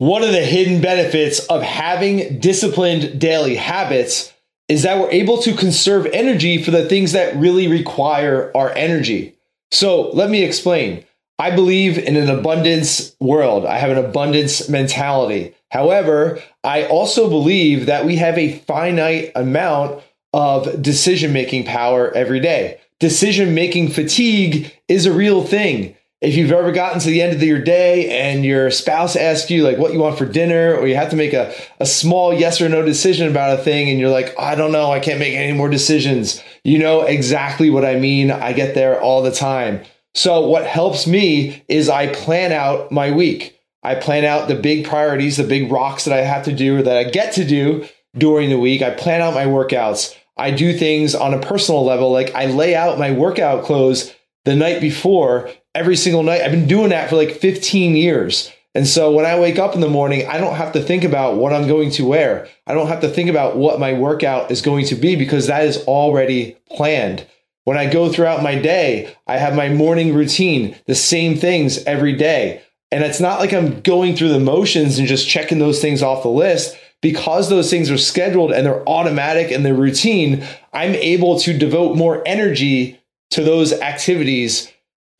one 0.00 0.22
of 0.22 0.32
the 0.32 0.42
hidden 0.42 0.80
benefits 0.80 1.40
of 1.48 1.60
having 1.60 2.38
disciplined 2.38 3.20
daily 3.20 3.54
habits 3.54 4.32
is 4.66 4.82
that 4.84 4.98
we're 4.98 5.10
able 5.10 5.42
to 5.42 5.54
conserve 5.54 6.06
energy 6.06 6.62
for 6.62 6.70
the 6.70 6.88
things 6.88 7.12
that 7.12 7.36
really 7.36 7.68
require 7.68 8.50
our 8.56 8.70
energy. 8.70 9.34
So 9.72 10.08
let 10.12 10.30
me 10.30 10.42
explain. 10.42 11.04
I 11.38 11.54
believe 11.54 11.98
in 11.98 12.16
an 12.16 12.30
abundance 12.30 13.14
world. 13.20 13.66
I 13.66 13.76
have 13.76 13.90
an 13.90 14.02
abundance 14.02 14.70
mentality. 14.70 15.54
However, 15.70 16.42
I 16.64 16.86
also 16.86 17.28
believe 17.28 17.84
that 17.84 18.06
we 18.06 18.16
have 18.16 18.38
a 18.38 18.56
finite 18.60 19.32
amount 19.34 20.02
of 20.32 20.80
decision 20.80 21.34
making 21.34 21.64
power 21.64 22.10
every 22.12 22.40
day. 22.40 22.80
Decision 23.00 23.54
making 23.54 23.90
fatigue 23.90 24.74
is 24.88 25.04
a 25.04 25.12
real 25.12 25.44
thing 25.44 25.94
if 26.20 26.36
you've 26.36 26.52
ever 26.52 26.70
gotten 26.70 27.00
to 27.00 27.08
the 27.08 27.22
end 27.22 27.32
of 27.32 27.42
your 27.42 27.58
day 27.58 28.10
and 28.10 28.44
your 28.44 28.70
spouse 28.70 29.16
asks 29.16 29.50
you 29.50 29.62
like 29.62 29.78
what 29.78 29.92
you 29.92 29.98
want 29.98 30.18
for 30.18 30.26
dinner 30.26 30.74
or 30.76 30.86
you 30.86 30.94
have 30.94 31.10
to 31.10 31.16
make 31.16 31.32
a, 31.32 31.54
a 31.78 31.86
small 31.86 32.32
yes 32.34 32.60
or 32.60 32.68
no 32.68 32.84
decision 32.84 33.28
about 33.28 33.58
a 33.58 33.62
thing 33.62 33.88
and 33.88 33.98
you're 33.98 34.10
like 34.10 34.38
i 34.38 34.54
don't 34.54 34.72
know 34.72 34.90
i 34.90 35.00
can't 35.00 35.18
make 35.18 35.34
any 35.34 35.56
more 35.56 35.68
decisions. 35.68 36.42
You 36.62 36.78
know 36.78 37.02
exactly 37.02 37.70
what 37.70 37.84
i 37.84 37.98
mean. 37.98 38.30
I 38.30 38.52
get 38.52 38.74
there 38.74 39.00
all 39.00 39.22
the 39.22 39.32
time. 39.32 39.82
So 40.14 40.46
what 40.46 40.66
helps 40.66 41.06
me 41.06 41.64
is 41.68 41.88
i 41.88 42.08
plan 42.08 42.52
out 42.52 42.92
my 42.92 43.10
week. 43.10 43.58
I 43.82 43.94
plan 43.94 44.26
out 44.26 44.48
the 44.48 44.56
big 44.56 44.84
priorities 44.84 45.38
the 45.38 45.44
big 45.44 45.72
rocks 45.72 46.04
that 46.04 46.16
i 46.16 46.22
have 46.22 46.44
to 46.44 46.52
do 46.52 46.78
or 46.78 46.82
that 46.82 46.96
i 46.96 47.04
get 47.04 47.32
to 47.34 47.44
do 47.44 47.88
during 48.16 48.50
the 48.50 48.58
week. 48.58 48.82
I 48.82 48.90
plan 48.90 49.22
out 49.22 49.34
my 49.34 49.46
workouts. 49.46 50.14
I 50.36 50.50
do 50.50 50.76
things 50.76 51.14
on 51.14 51.32
a 51.32 51.40
personal 51.40 51.84
level 51.84 52.12
like 52.12 52.34
i 52.34 52.44
lay 52.44 52.74
out 52.74 52.98
my 52.98 53.10
workout 53.10 53.64
clothes 53.64 54.14
the 54.44 54.54
night 54.56 54.80
before 54.80 55.50
every 55.74 55.96
single 55.96 56.22
night. 56.22 56.42
I've 56.42 56.50
been 56.50 56.66
doing 56.66 56.90
that 56.90 57.08
for 57.08 57.16
like 57.16 57.32
15 57.32 57.96
years. 57.96 58.50
And 58.74 58.86
so 58.86 59.10
when 59.10 59.26
I 59.26 59.38
wake 59.38 59.58
up 59.58 59.74
in 59.74 59.80
the 59.80 59.88
morning, 59.88 60.28
I 60.28 60.38
don't 60.38 60.54
have 60.54 60.72
to 60.72 60.82
think 60.82 61.02
about 61.02 61.36
what 61.36 61.52
I'm 61.52 61.66
going 61.66 61.90
to 61.92 62.06
wear. 62.06 62.48
I 62.66 62.74
don't 62.74 62.86
have 62.86 63.00
to 63.00 63.08
think 63.08 63.28
about 63.28 63.56
what 63.56 63.80
my 63.80 63.94
workout 63.94 64.50
is 64.50 64.62
going 64.62 64.86
to 64.86 64.94
be 64.94 65.16
because 65.16 65.48
that 65.48 65.64
is 65.64 65.84
already 65.86 66.56
planned. 66.70 67.26
When 67.64 67.76
I 67.76 67.90
go 67.90 68.10
throughout 68.10 68.42
my 68.42 68.54
day, 68.54 69.14
I 69.26 69.38
have 69.38 69.54
my 69.54 69.68
morning 69.68 70.14
routine, 70.14 70.76
the 70.86 70.94
same 70.94 71.36
things 71.36 71.82
every 71.84 72.14
day. 72.14 72.62
And 72.92 73.04
it's 73.04 73.20
not 73.20 73.40
like 73.40 73.52
I'm 73.52 73.80
going 73.80 74.16
through 74.16 74.30
the 74.30 74.40
motions 74.40 74.98
and 74.98 75.06
just 75.06 75.28
checking 75.28 75.58
those 75.58 75.80
things 75.80 76.02
off 76.02 76.22
the 76.22 76.28
list. 76.28 76.76
Because 77.02 77.48
those 77.48 77.70
things 77.70 77.90
are 77.90 77.98
scheduled 77.98 78.52
and 78.52 78.66
they're 78.66 78.86
automatic 78.88 79.50
and 79.50 79.64
they're 79.64 79.74
routine, 79.74 80.44
I'm 80.72 80.94
able 80.94 81.38
to 81.40 81.56
devote 81.56 81.96
more 81.96 82.22
energy 82.26 83.00
to 83.30 83.42
those 83.42 83.72
activities 83.72 84.70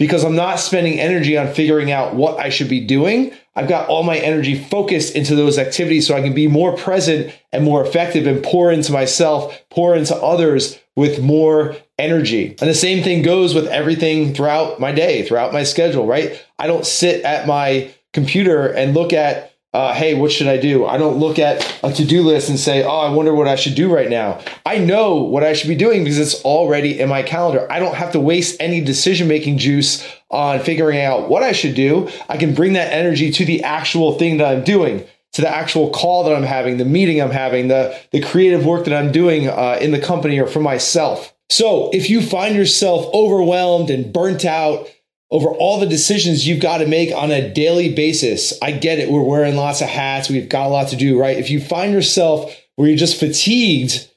because 0.00 0.24
I'm 0.24 0.34
not 0.34 0.58
spending 0.58 0.98
energy 0.98 1.36
on 1.36 1.52
figuring 1.52 1.92
out 1.92 2.14
what 2.14 2.40
I 2.40 2.48
should 2.48 2.70
be 2.70 2.80
doing. 2.80 3.34
I've 3.54 3.68
got 3.68 3.90
all 3.90 4.02
my 4.02 4.16
energy 4.16 4.54
focused 4.54 5.14
into 5.14 5.34
those 5.34 5.58
activities 5.58 6.06
so 6.06 6.16
I 6.16 6.22
can 6.22 6.32
be 6.32 6.48
more 6.48 6.74
present 6.74 7.36
and 7.52 7.64
more 7.64 7.84
effective 7.84 8.26
and 8.26 8.42
pour 8.42 8.72
into 8.72 8.92
myself, 8.92 9.62
pour 9.68 9.94
into 9.94 10.16
others 10.16 10.80
with 10.96 11.20
more 11.20 11.76
energy. 11.98 12.56
And 12.60 12.70
the 12.70 12.74
same 12.74 13.04
thing 13.04 13.20
goes 13.20 13.54
with 13.54 13.66
everything 13.66 14.32
throughout 14.32 14.80
my 14.80 14.90
day, 14.90 15.22
throughout 15.22 15.52
my 15.52 15.64
schedule, 15.64 16.06
right? 16.06 16.42
I 16.58 16.66
don't 16.66 16.86
sit 16.86 17.22
at 17.22 17.46
my 17.46 17.90
computer 18.14 18.68
and 18.68 18.94
look 18.94 19.12
at 19.12 19.52
uh, 19.72 19.94
hey, 19.94 20.14
what 20.14 20.32
should 20.32 20.48
I 20.48 20.56
do? 20.56 20.84
I 20.84 20.98
don't 20.98 21.18
look 21.18 21.38
at 21.38 21.78
a 21.84 21.92
to 21.92 22.04
do 22.04 22.22
list 22.22 22.48
and 22.48 22.58
say, 22.58 22.82
oh, 22.82 22.98
I 22.98 23.10
wonder 23.12 23.32
what 23.32 23.46
I 23.46 23.54
should 23.54 23.76
do 23.76 23.92
right 23.92 24.10
now. 24.10 24.40
I 24.66 24.78
know 24.78 25.16
what 25.16 25.44
I 25.44 25.52
should 25.52 25.68
be 25.68 25.76
doing 25.76 26.02
because 26.02 26.18
it's 26.18 26.42
already 26.44 26.98
in 26.98 27.08
my 27.08 27.22
calendar. 27.22 27.70
I 27.70 27.78
don't 27.78 27.94
have 27.94 28.12
to 28.12 28.20
waste 28.20 28.56
any 28.60 28.80
decision 28.80 29.28
making 29.28 29.58
juice 29.58 30.06
on 30.28 30.58
figuring 30.60 31.00
out 31.00 31.28
what 31.28 31.44
I 31.44 31.52
should 31.52 31.76
do. 31.76 32.08
I 32.28 32.36
can 32.36 32.52
bring 32.52 32.72
that 32.72 32.92
energy 32.92 33.30
to 33.30 33.44
the 33.44 33.62
actual 33.62 34.18
thing 34.18 34.38
that 34.38 34.46
I'm 34.46 34.64
doing. 34.64 35.06
To 35.34 35.42
the 35.42 35.48
actual 35.48 35.90
call 35.90 36.24
that 36.24 36.34
I'm 36.34 36.42
having, 36.42 36.78
the 36.78 36.84
meeting 36.84 37.22
I'm 37.22 37.30
having, 37.30 37.68
the, 37.68 37.96
the 38.10 38.20
creative 38.20 38.66
work 38.66 38.84
that 38.86 38.94
I'm 38.94 39.12
doing 39.12 39.46
uh, 39.46 39.78
in 39.80 39.92
the 39.92 40.00
company 40.00 40.40
or 40.40 40.48
for 40.48 40.58
myself. 40.58 41.32
So 41.48 41.90
if 41.92 42.10
you 42.10 42.20
find 42.20 42.56
yourself 42.56 43.06
overwhelmed 43.14 43.90
and 43.90 44.12
burnt 44.12 44.44
out, 44.44 44.88
over 45.30 45.48
all 45.48 45.78
the 45.78 45.86
decisions 45.86 46.46
you've 46.46 46.60
got 46.60 46.78
to 46.78 46.86
make 46.86 47.14
on 47.14 47.30
a 47.30 47.52
daily 47.52 47.94
basis. 47.94 48.52
I 48.60 48.72
get 48.72 48.98
it. 48.98 49.10
We're 49.10 49.22
wearing 49.22 49.56
lots 49.56 49.80
of 49.80 49.88
hats. 49.88 50.28
We've 50.28 50.48
got 50.48 50.66
a 50.66 50.70
lot 50.70 50.88
to 50.88 50.96
do, 50.96 51.18
right? 51.18 51.38
If 51.38 51.50
you 51.50 51.60
find 51.60 51.92
yourself 51.92 52.54
where 52.76 52.88
you're 52.88 52.96
just 52.96 53.20
fatigued, 53.20 54.08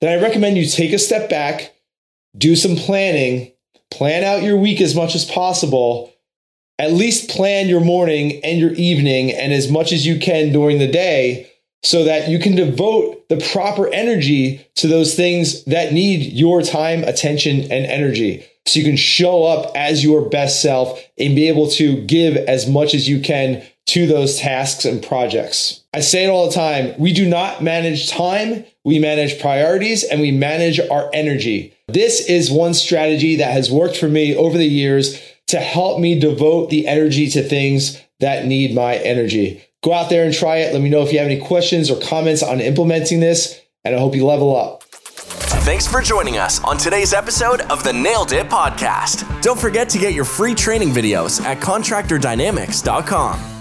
then 0.00 0.16
I 0.16 0.22
recommend 0.22 0.56
you 0.56 0.66
take 0.66 0.92
a 0.92 0.98
step 0.98 1.28
back, 1.28 1.74
do 2.36 2.54
some 2.54 2.76
planning, 2.76 3.52
plan 3.90 4.22
out 4.22 4.44
your 4.44 4.56
week 4.56 4.80
as 4.80 4.94
much 4.94 5.14
as 5.14 5.24
possible. 5.24 6.12
At 6.78 6.92
least 6.92 7.28
plan 7.28 7.68
your 7.68 7.80
morning 7.80 8.42
and 8.44 8.58
your 8.58 8.72
evening 8.72 9.32
and 9.32 9.52
as 9.52 9.70
much 9.70 9.92
as 9.92 10.06
you 10.06 10.18
can 10.18 10.52
during 10.52 10.78
the 10.78 10.90
day 10.90 11.50
so 11.82 12.04
that 12.04 12.28
you 12.28 12.38
can 12.38 12.54
devote 12.54 13.28
the 13.28 13.38
proper 13.52 13.92
energy 13.92 14.66
to 14.76 14.86
those 14.86 15.14
things 15.14 15.64
that 15.64 15.92
need 15.92 16.32
your 16.32 16.62
time, 16.62 17.04
attention, 17.04 17.60
and 17.62 17.84
energy 17.86 18.46
so 18.70 18.78
you 18.78 18.84
can 18.84 18.96
show 18.96 19.44
up 19.44 19.72
as 19.74 20.04
your 20.04 20.28
best 20.28 20.62
self 20.62 21.02
and 21.18 21.34
be 21.34 21.48
able 21.48 21.68
to 21.70 22.00
give 22.06 22.36
as 22.36 22.68
much 22.68 22.94
as 22.94 23.08
you 23.08 23.20
can 23.20 23.66
to 23.86 24.06
those 24.06 24.38
tasks 24.38 24.84
and 24.84 25.02
projects. 25.02 25.82
I 25.92 25.98
say 25.98 26.24
it 26.24 26.28
all 26.28 26.46
the 26.46 26.54
time. 26.54 26.94
We 26.96 27.12
do 27.12 27.28
not 27.28 27.64
manage 27.64 28.08
time. 28.08 28.64
We 28.84 29.00
manage 29.00 29.40
priorities 29.40 30.04
and 30.04 30.20
we 30.20 30.30
manage 30.30 30.78
our 30.78 31.10
energy. 31.12 31.74
This 31.88 32.24
is 32.28 32.48
one 32.48 32.74
strategy 32.74 33.34
that 33.36 33.50
has 33.50 33.72
worked 33.72 33.96
for 33.96 34.08
me 34.08 34.36
over 34.36 34.56
the 34.56 34.68
years 34.68 35.20
to 35.48 35.58
help 35.58 35.98
me 35.98 36.20
devote 36.20 36.70
the 36.70 36.86
energy 36.86 37.28
to 37.30 37.42
things 37.42 38.00
that 38.20 38.46
need 38.46 38.72
my 38.72 38.98
energy. 38.98 39.64
Go 39.82 39.92
out 39.92 40.10
there 40.10 40.24
and 40.24 40.32
try 40.32 40.58
it. 40.58 40.72
Let 40.72 40.80
me 40.80 40.90
know 40.90 41.02
if 41.02 41.12
you 41.12 41.18
have 41.18 41.26
any 41.26 41.40
questions 41.40 41.90
or 41.90 42.00
comments 42.00 42.44
on 42.44 42.60
implementing 42.60 43.18
this, 43.18 43.60
and 43.82 43.96
I 43.96 43.98
hope 43.98 44.14
you 44.14 44.24
level 44.24 44.54
up. 44.54 44.84
Thanks 45.60 45.86
for 45.86 46.00
joining 46.00 46.38
us 46.38 46.62
on 46.64 46.78
today's 46.78 47.12
episode 47.12 47.60
of 47.62 47.84
the 47.84 47.92
Nailed 47.92 48.32
It 48.32 48.48
Podcast. 48.48 49.42
Don't 49.42 49.60
forget 49.60 49.88
to 49.90 49.98
get 49.98 50.14
your 50.14 50.24
free 50.24 50.54
training 50.54 50.90
videos 50.90 51.40
at 51.42 51.58
contractordynamics.com. 51.58 53.59